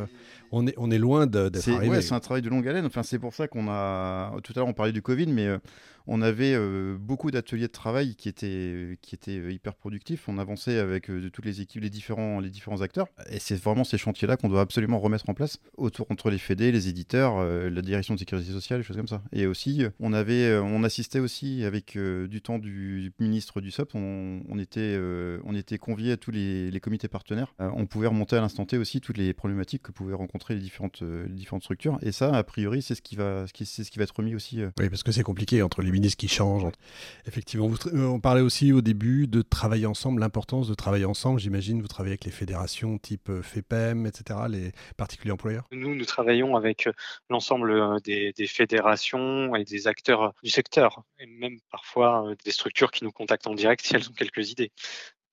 [0.51, 3.03] on est on est loin d'être arrivé ouais, c'est un travail de longue haleine enfin
[3.03, 5.59] c'est pour ça qu'on a tout à l'heure on parlait du covid mais
[6.07, 10.29] on avait euh, beaucoup d'ateliers de travail qui étaient, qui étaient euh, hyper productifs.
[10.29, 13.09] On avançait avec euh, toutes les équipes, les différents, les différents acteurs.
[13.31, 16.73] Et c'est vraiment ces chantiers-là qu'on doit absolument remettre en place autour entre les fédés,
[16.73, 19.23] les éditeurs, la direction de sécurité sociale, des choses comme ça.
[19.33, 23.95] Et aussi, on avait, on assistait aussi avec du temps du ministre du SOP.
[23.95, 24.99] On, était,
[25.45, 27.55] on était conviés à tous les, comités partenaires.
[27.59, 31.03] on pouvait remonter à l'instant T aussi toutes les problématiques que pouvaient rencontrer les différentes,
[31.29, 31.99] différentes structures.
[32.03, 34.61] Et ça, a priori, c'est ce qui va, c'est ce qui va être remis aussi.
[34.79, 36.71] Oui, parce que c'est compliqué entre les ministres qui changent.
[37.27, 41.41] Effectivement, euh, on parlait aussi au début de travailler ensemble, l'importance de travailler ensemble.
[41.41, 45.65] J'imagine vous travaillez avec les fédérations type euh, FEPEM, etc., les particuliers employeurs?
[45.73, 46.93] Nous, nous travaillons avec euh,
[47.31, 53.13] l'ensemble des, fédérations et des acteurs du secteur, et même parfois des structures qui nous
[53.13, 54.73] contactent en direct si elles ont quelques idées.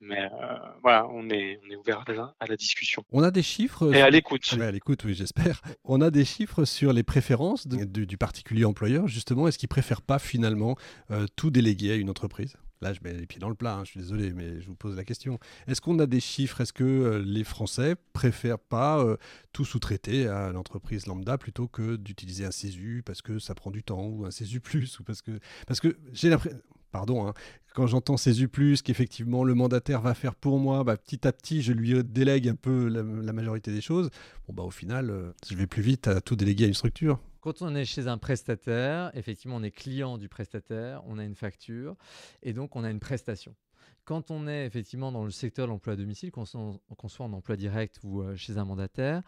[0.06, 2.04] Mais euh, voilà, on est, on est ouvert
[2.39, 3.06] à la, discussion.
[3.12, 3.94] On a des chiffres.
[3.94, 4.54] Et à l'écoute.
[4.60, 5.62] à l'écoute, oui, j'espère.
[5.86, 9.08] On a des chiffres sur les préférences du particulier employeur.
[9.08, 10.76] Justement, est-ce qu'il préfère pas finalement
[11.12, 12.58] euh, tout déléguer à une entreprise?
[12.82, 14.76] Là, je mets les pieds dans le plat, hein, je suis désolé, mais je vous
[14.76, 15.39] pose la question.
[15.68, 16.60] Est-ce qu'on a des chiffres?
[16.60, 19.06] Est-ce que euh, les Français préfèrent pas
[19.54, 23.84] tout sous-traiter à l'entreprise lambda plutôt que d'utiliser un CESU parce que ça prend du
[23.84, 25.32] temps ou un CESU plus ou parce que
[25.66, 26.60] parce que j'ai l'impression
[26.94, 27.34] pardon, hein,
[27.74, 28.50] quand j'entends ces U+,
[28.84, 32.56] qu'effectivement le mandataire va faire pour moi, bah, petit à petit, je lui délègue un
[32.56, 34.12] peu la, majorité des choses.
[34.48, 37.20] Bon, bah, au final, euh, je vais plus vite à tout déléguer à une structure.
[37.42, 41.36] Quand on est chez un prestataire, effectivement, on est client du prestataire, on a une
[41.36, 41.98] facture
[42.44, 43.56] et donc on a une prestation.
[44.06, 47.56] Quand on est effectivement dans le secteur de l'emploi à domicile, qu'on soit en emploi
[47.56, 49.24] direct ou euh, chez un mandataire,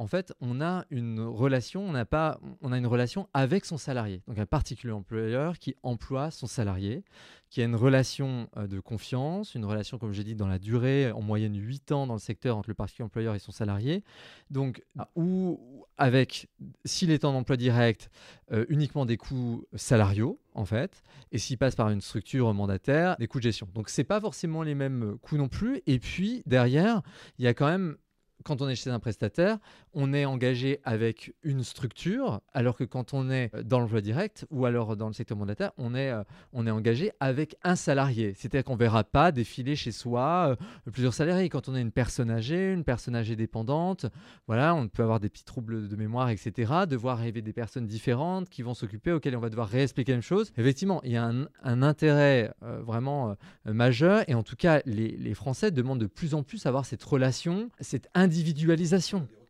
[0.00, 4.22] en fait, on a une relation, on, pas, on a une relation avec son salarié.
[4.26, 7.04] Donc un particulier employeur qui emploie son salarié,
[7.50, 11.12] qui a une relation euh, de confiance, une relation, comme j'ai dit, dans la durée,
[11.12, 14.02] en moyenne 8 ans dans le secteur entre le particulier employeur et son salarié.
[14.48, 14.82] Donc,
[15.16, 16.48] ou avec,
[16.86, 18.08] s'il est en emploi direct,
[18.52, 23.26] euh, uniquement des coûts salariaux, en fait, et s'il passe par une structure mandataire, des
[23.26, 23.68] coûts de gestion.
[23.74, 25.82] Donc, ce n'est pas forcément les mêmes coûts non plus.
[25.86, 27.02] Et puis, derrière,
[27.38, 27.98] il y a quand même
[28.44, 29.58] quand on est chez un prestataire,
[29.92, 34.66] on est engagé avec une structure, alors que quand on est dans l'emploi direct ou
[34.66, 36.22] alors dans le secteur mandataire, on est, euh,
[36.52, 38.34] on est engagé avec un salarié.
[38.36, 41.48] C'est-à-dire qu'on ne verra pas défiler chez soi euh, plusieurs salariés.
[41.48, 44.06] Quand on est une personne âgée, une personne âgée dépendante,
[44.46, 46.72] voilà, on peut avoir des petits troubles de mémoire, etc.
[46.88, 50.16] De voir arriver des personnes différentes qui vont s'occuper, auxquelles on va devoir réexpliquer la
[50.16, 50.52] même chose.
[50.56, 54.22] Effectivement, il y a un, intérêt euh, vraiment majeur.
[54.28, 57.70] Et en tout cas, les, Français demandent de plus en plus à avoir cette relation,
[57.80, 58.10] cette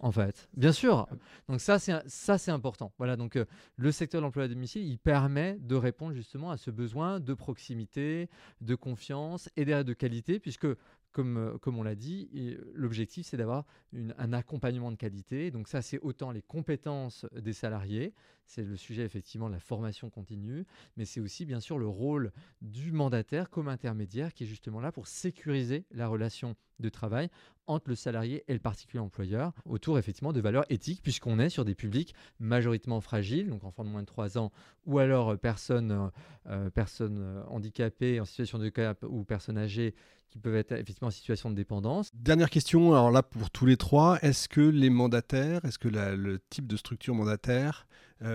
[0.01, 0.49] en fait.
[0.57, 1.07] Bien sûr.
[1.49, 2.93] Donc ça, c'est ça, c'est important.
[2.99, 3.17] Voilà.
[3.17, 3.45] Donc euh,
[3.77, 7.35] le secteur de l'emploi à domicile, il permet de répondre justement à ce besoin de
[7.35, 8.29] proximité,
[8.61, 10.67] de confiance et de qualité, puisque
[11.13, 12.29] comme, euh, comme on l'a dit,
[12.75, 15.51] l'objectif c'est d'avoir un accompagnement de qualité.
[15.51, 18.15] Donc ça, c'est autant les compétences des salariés,
[18.47, 20.67] c'est le sujet effectivement de la formation continue,
[20.97, 24.93] mais c'est aussi bien sûr le rôle du mandataire comme intermédiaire qui est justement là
[24.93, 27.31] pour sécuriser la relation de travail
[27.67, 31.65] entre le salarié et le particulier employeur autour effectivement de valeurs éthiques puisqu'on est sur
[31.65, 34.51] des publics majoritairement fragiles, donc enfants de moins de 3 ans
[34.87, 36.09] ou alors euh, personnes, euh,
[36.49, 39.95] euh, personnes handicapées en situation de handicap ou personnes âgées
[40.31, 42.11] qui peuvent être effectivement en situation de dépendance.
[42.15, 46.39] Dernière question, alors là pour tous les trois, est-ce que les mandataires, est-ce que le
[46.51, 47.89] type de structure mandataire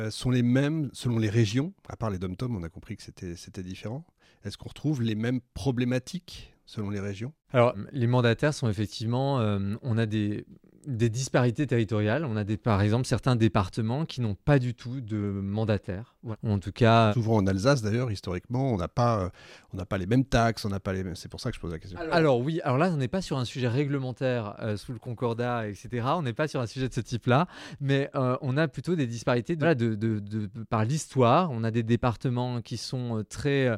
[0.09, 1.73] sont les mêmes selon les régions?
[1.87, 4.05] À part les dom on a compris que c'était différent.
[4.43, 6.54] Est-ce qu'on retrouve les mêmes problématiques?
[6.65, 7.33] Selon les régions?
[7.51, 9.37] Alors, les mandataires sont effectivement,
[9.81, 10.45] on a des,
[10.87, 12.25] des disparités territoriales.
[12.25, 16.15] On a des, par exemple certains départements qui n'ont pas du tout de mandataires.
[16.43, 19.29] En tout cas, souvent en Alsace d'ailleurs, historiquement, on n'a pas, euh,
[19.73, 21.03] on n'a pas les mêmes taxes, on n'a pas les.
[21.13, 21.99] C'est pour ça que je pose la question.
[22.11, 25.67] Alors, oui, alors là, on n'est pas sur un sujet réglementaire euh, sous le Concordat,
[25.67, 26.07] etc.
[26.15, 27.47] On n'est pas sur un sujet de ce type-là,
[27.79, 31.51] mais euh, on a plutôt des disparités de, de, de, par l'histoire.
[31.51, 33.77] On a des départements qui sont très,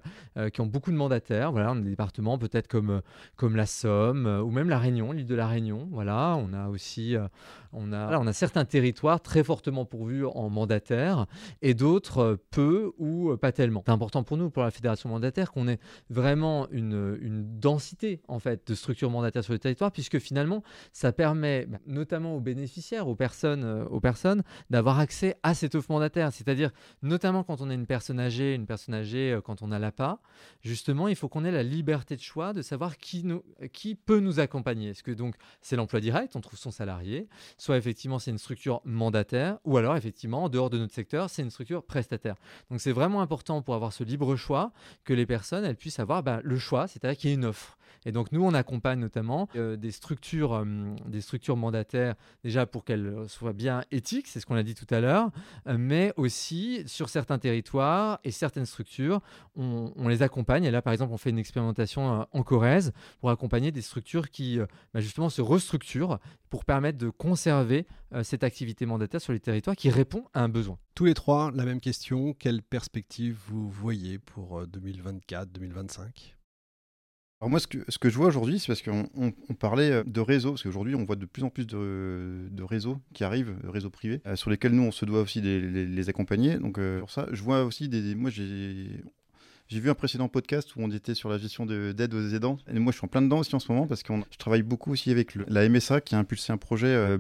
[0.54, 1.52] qui ont beaucoup de mandataires.
[1.52, 3.02] Voilà, on a des départements peut-être comme
[3.36, 5.88] comme la Somme ou même la Réunion, l'île de la Réunion.
[5.92, 7.28] Voilà, on a aussi euh,
[7.74, 11.26] on, a, on a certains territoires très fortement pourvus en mandataires
[11.62, 13.84] et d'autres euh, peu ou euh, pas tellement.
[13.86, 15.80] C'est important pour nous, pour la fédération mandataire, qu'on ait
[16.10, 21.12] vraiment une, une, densité en fait de structures mandataires sur le territoire, puisque finalement, ça
[21.12, 26.32] permet bah, notamment aux bénéficiaires, aux personnes, aux personnes, d'avoir accès à cette offre mandataire.
[26.32, 30.20] C'est-à-dire, notamment quand on est une personne âgée, une personne âgée quand on a l'APA,
[30.62, 34.20] justement, il faut qu'on ait la liberté de choix de savoir qui, nous, qui peut
[34.20, 34.90] nous accompagner.
[34.90, 36.72] Est-ce que donc c'est l'emploi direct, on trouve son
[37.58, 41.42] soit effectivement c'est une structure mandataire, ou alors effectivement en dehors de notre secteur, c'est
[41.42, 42.36] une structure prestataire.
[42.70, 44.72] Donc c'est vraiment important pour avoir ce libre choix
[45.04, 47.78] que les personnes elles puissent avoir bah, le choix, c'est-à-dire qu'il y ait une offre.
[48.08, 50.66] Et donc nous, on accompagne notamment euh, des, structures, euh,
[51.08, 54.88] des structures mandataires, déjà pour qu'elles soient bien éthiques, c'est ce qu'on a dit tout
[54.92, 55.30] à l'heure,
[55.68, 59.20] euh, mais aussi sur certains territoires et certaines structures,
[59.58, 60.64] on, les accompagne.
[60.64, 64.58] Et là, par exemple, on fait une expérimentation en Corrèze pour accompagner des structures qui,
[64.94, 67.86] bah, justement, se restructurent pour permettre de conserver
[68.24, 70.78] cette activité mandataire sur les territoires qui répond à un besoin.
[70.96, 72.34] Tous les trois, la même question.
[72.34, 76.37] Quelle perspective vous voyez pour 2024-2025
[77.40, 80.04] alors moi, ce que, ce que je vois aujourd'hui, c'est parce qu'on on, parlait euh,
[80.04, 83.56] de réseaux, parce qu'aujourd'hui, on voit de plus en plus de, de réseaux qui arrivent,
[83.64, 86.58] réseaux privés, euh, sur lesquels nous, on se doit aussi les, les, accompagner.
[86.58, 88.16] Donc, euh, pour ça, je vois aussi des...
[88.16, 89.04] Moi, j'ai
[89.70, 92.58] j'ai vu un précédent podcast où on était sur la gestion d'aide aux aidants.
[92.72, 94.64] Et moi, je suis en plein dedans aussi en ce moment parce que je travaille
[94.64, 97.18] beaucoup aussi avec la MSA qui a impulsé un projet euh,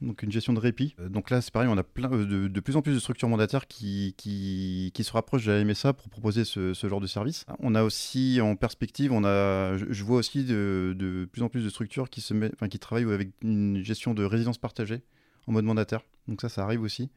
[0.00, 0.96] donc une gestion de répit.
[0.98, 3.28] Euh, donc là, c'est pareil, on a plein, euh, de, plus en plus de structures
[3.28, 7.46] mandataires qui, se rapprochent de la MSA pour proposer ce, genre de service.
[7.60, 11.70] On a aussi en perspective, on a, je, vois aussi de, plus en plus de
[11.70, 15.02] structures qui, se enfin, qui travaillent avec une gestion de résidence partagée
[15.46, 16.00] en mode mandataire.
[16.26, 17.10] Donc ça, ça arrive aussi.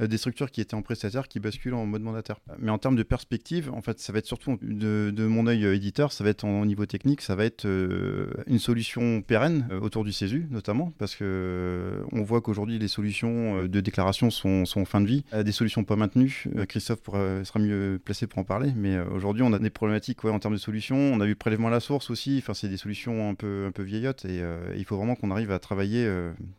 [0.00, 2.40] Euh, des structures qui étaient en prestataire qui basculent en mode mandataire.
[2.58, 5.76] Mais en termes de perspective, en fait, ça va être surtout de, mon œil euh,
[5.76, 10.04] éditeur, ça va être en, niveau technique, ça va être euh, une solution pérenne autour
[10.04, 15.00] du CESU notamment, parce que on voit qu'aujourd'hui les solutions de déclaration sont, en fin
[15.00, 16.44] de vie, des solutions pas maintenues.
[16.68, 20.54] Christophe sera mieux placé pour en parler, mais aujourd'hui on a des problématiques en termes
[20.54, 20.96] de solutions.
[20.96, 22.36] On a vu prélèvement à la source aussi.
[22.38, 24.42] Enfin, c'est des solutions un peu un peu vieillottes et
[24.76, 26.08] il faut vraiment qu'on arrive à travailler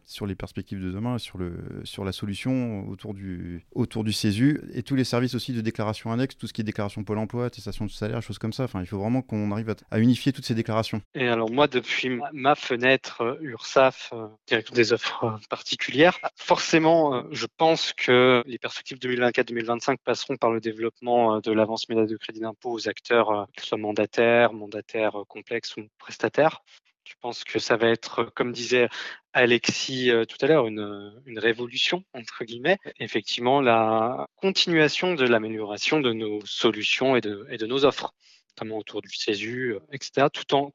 [0.06, 3.25] sur les perspectives de demain, sur le sur la solution autour du
[3.74, 6.64] autour du CESU et tous les services aussi de déclaration annexe, tout ce qui est
[6.64, 8.64] déclaration Pôle emploi, attestation de salaire, choses comme ça.
[8.64, 11.02] Enfin, il faut vraiment qu'on arrive à, unifier toutes ces déclarations.
[11.14, 17.24] Et alors moi, depuis ma fenêtre euh, URSAF, euh, directeur des offres euh, particulières, forcément,
[17.32, 22.40] je pense que les perspectives 2024-2025 passeront par le développement de l'avance médaille de crédit
[22.40, 26.62] d'impôt aux acteurs, qu'ils soient mandataires, mandataires complexes ou prestataires.
[27.06, 28.90] Je pense que ça va être, comme disait
[29.34, 32.80] Alexis euh, tout à l'heure, une, une, révolution, entre guillemets.
[33.00, 38.14] Effectivement, la continuation de l'amélioration de nos solutions et de, nos offres,
[38.52, 40.72] notamment autour du CESU, euh, etc., tout en,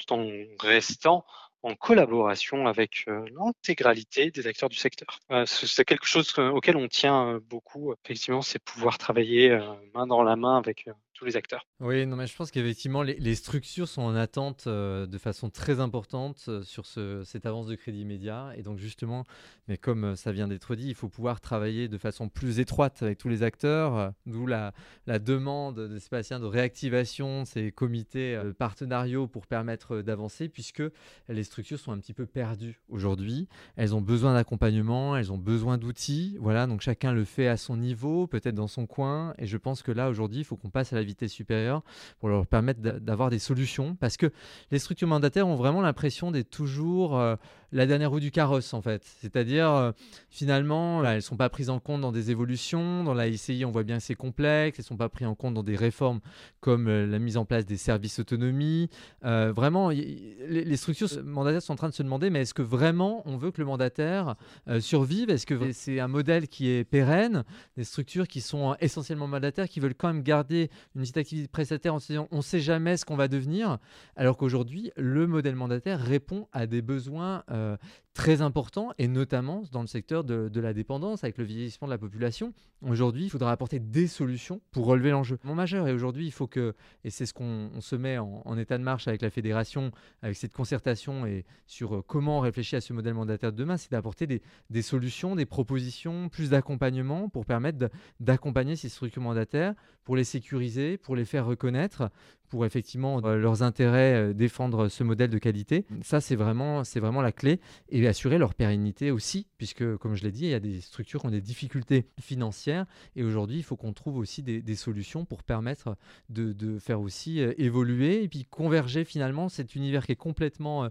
[0.61, 1.25] restant
[1.63, 5.19] en collaboration avec euh, l'intégralité des acteurs du secteur.
[5.47, 9.59] c'est quelque chose auquel on tient beaucoup, effectivement, c'est pouvoir travailler
[9.95, 10.89] main dans la main avec
[11.27, 11.67] les acteurs.
[11.81, 15.81] Oui, non, mais je pense qu'effectivement, les, structures sont en attente euh, de façon très
[15.81, 18.53] importante euh, sur ce, cette avance de crédit immédiat.
[18.57, 19.25] Et donc, justement,
[19.69, 23.03] mais comme euh, ça vient d'être dit, il faut pouvoir travailler de façon plus étroite
[23.03, 24.73] avec tous les acteurs, d'où la,
[25.07, 30.83] la, demande de Sébastien de réactivation ces comités partenariaux pour permettre d'avancer, puisque
[31.29, 33.49] les structures sont un petit peu perdues aujourd'hui.
[33.77, 36.37] Elles ont besoin d'accompagnement, elles ont besoin d'outils.
[36.41, 39.35] Voilà, donc chacun le fait à son niveau, peut-être dans son coin.
[39.39, 41.83] Et je pense que là, aujourd'hui, il faut qu'on passe à la supérieure
[42.19, 43.97] pour leur permettre d'avoir des solutions.
[43.97, 44.31] Parce que
[44.71, 47.37] les structures mandataires ont vraiment l'impression d'être toujours euh,
[47.73, 49.03] la dernière roue du carrosse, en fait.
[49.21, 49.93] C'est-à-dire, euh,
[50.29, 53.05] finalement, elles ne sont pas prises en compte dans des évolutions.
[53.05, 54.79] Dans la ICI, on voit bien que c'est complexe.
[54.79, 56.21] Elles ne sont pas prises en compte dans des réformes
[56.61, 58.91] comme euh, la mise en place des services autonomie.
[59.23, 63.37] vraiment, les, structures mandataires sont en train de se demander, mais est-ce que vraiment on
[63.37, 64.37] veut que le mandataire
[64.81, 65.31] survive?
[65.31, 67.45] Est-ce que c'est un modèle qui est pérenne?
[67.77, 71.95] Des structures qui sont essentiellement mandataires, qui veulent quand même garder une petite activité prestataire
[71.95, 73.79] en se disant on ne sait jamais ce qu'on va devenir,
[74.17, 77.77] alors qu'aujourd'hui, le modèle mandataire répond à des besoins euh,
[78.15, 81.99] très important, et notamment dans le secteur de, la dépendance, avec le vieillissement de la
[81.99, 82.53] population.
[82.83, 85.39] Aujourd'hui, il faudra apporter des solutions pour relever l'enjeu.
[85.45, 88.77] Mon majeur, et aujourd'hui, il faut que, et c'est ce qu'on se met en, état
[88.77, 89.91] de marche avec la fédération,
[90.23, 93.77] avec cette concertation et sur euh, comment on réfléchit à ce modèle mandataire de demain,
[93.77, 99.75] c'est d'apporter des, des, solutions, des propositions, plus d'accompagnement pour permettre d'accompagner ces structures mandataires,
[100.05, 102.11] pour les sécuriser, pour les faire reconnaître,
[102.51, 105.87] pour effectivement euh, leurs intérêts, euh, défendre ce modèle de qualité.
[106.03, 110.25] Ça, c'est vraiment, c'est vraiment la clé et assurer leur pérennité aussi, puisque, comme je
[110.25, 112.85] l'ai dit, il y a des structures qui ont des difficultés financières
[113.17, 115.97] et aujourd'hui, il faut qu'on trouve aussi des, solutions pour permettre
[116.29, 120.89] de, faire aussi euh, évoluer et puis converger finalement cet univers qui est complètement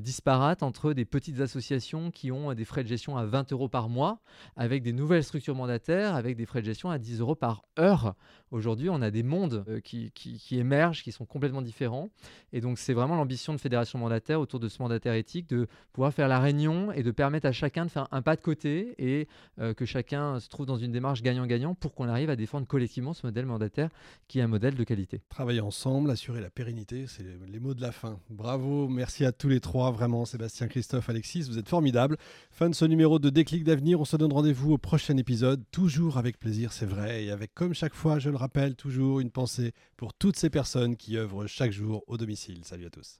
[0.00, 3.88] disparate entre des petites associations qui ont des frais de gestion à 20 euros par
[3.88, 4.20] mois
[4.56, 8.14] avec des nouvelles structures mandataires avec des frais de gestion à 10 euros par heure.
[8.50, 12.10] Aujourd'hui, on a des mondes qui, qui émergent qui sont complètement différents.
[12.52, 16.12] Et donc, c'est vraiment l'ambition de Fédération Mandataire autour de ce mandataire éthique de pouvoir
[16.12, 19.28] faire la réunion et de permettre à chacun de faire un pas de côté et
[19.60, 23.12] euh, que chacun se trouve dans une démarche gagnant-gagnant pour qu'on arrive à défendre collectivement
[23.12, 23.90] ce modèle mandataire
[24.28, 25.20] qui est un modèle de qualité.
[25.28, 28.18] Travailler ensemble, assurer la pérennité, c'est les mots de la fin.
[28.30, 32.16] Bravo, merci à tous les trois, vraiment, Sébastien, Christophe, Alexis, vous êtes formidables.
[32.50, 36.18] Fin de ce numéro de Déclic d'avenir, on se donne rendez-vous au prochain épisode, toujours
[36.18, 39.72] avec plaisir, c'est vrai, et avec, comme chaque fois, je le rappelle, toujours une pensée
[39.96, 40.50] pour toutes ces
[40.94, 42.64] qui œuvrent chaque jour au domicile.
[42.64, 43.18] Salut à tous.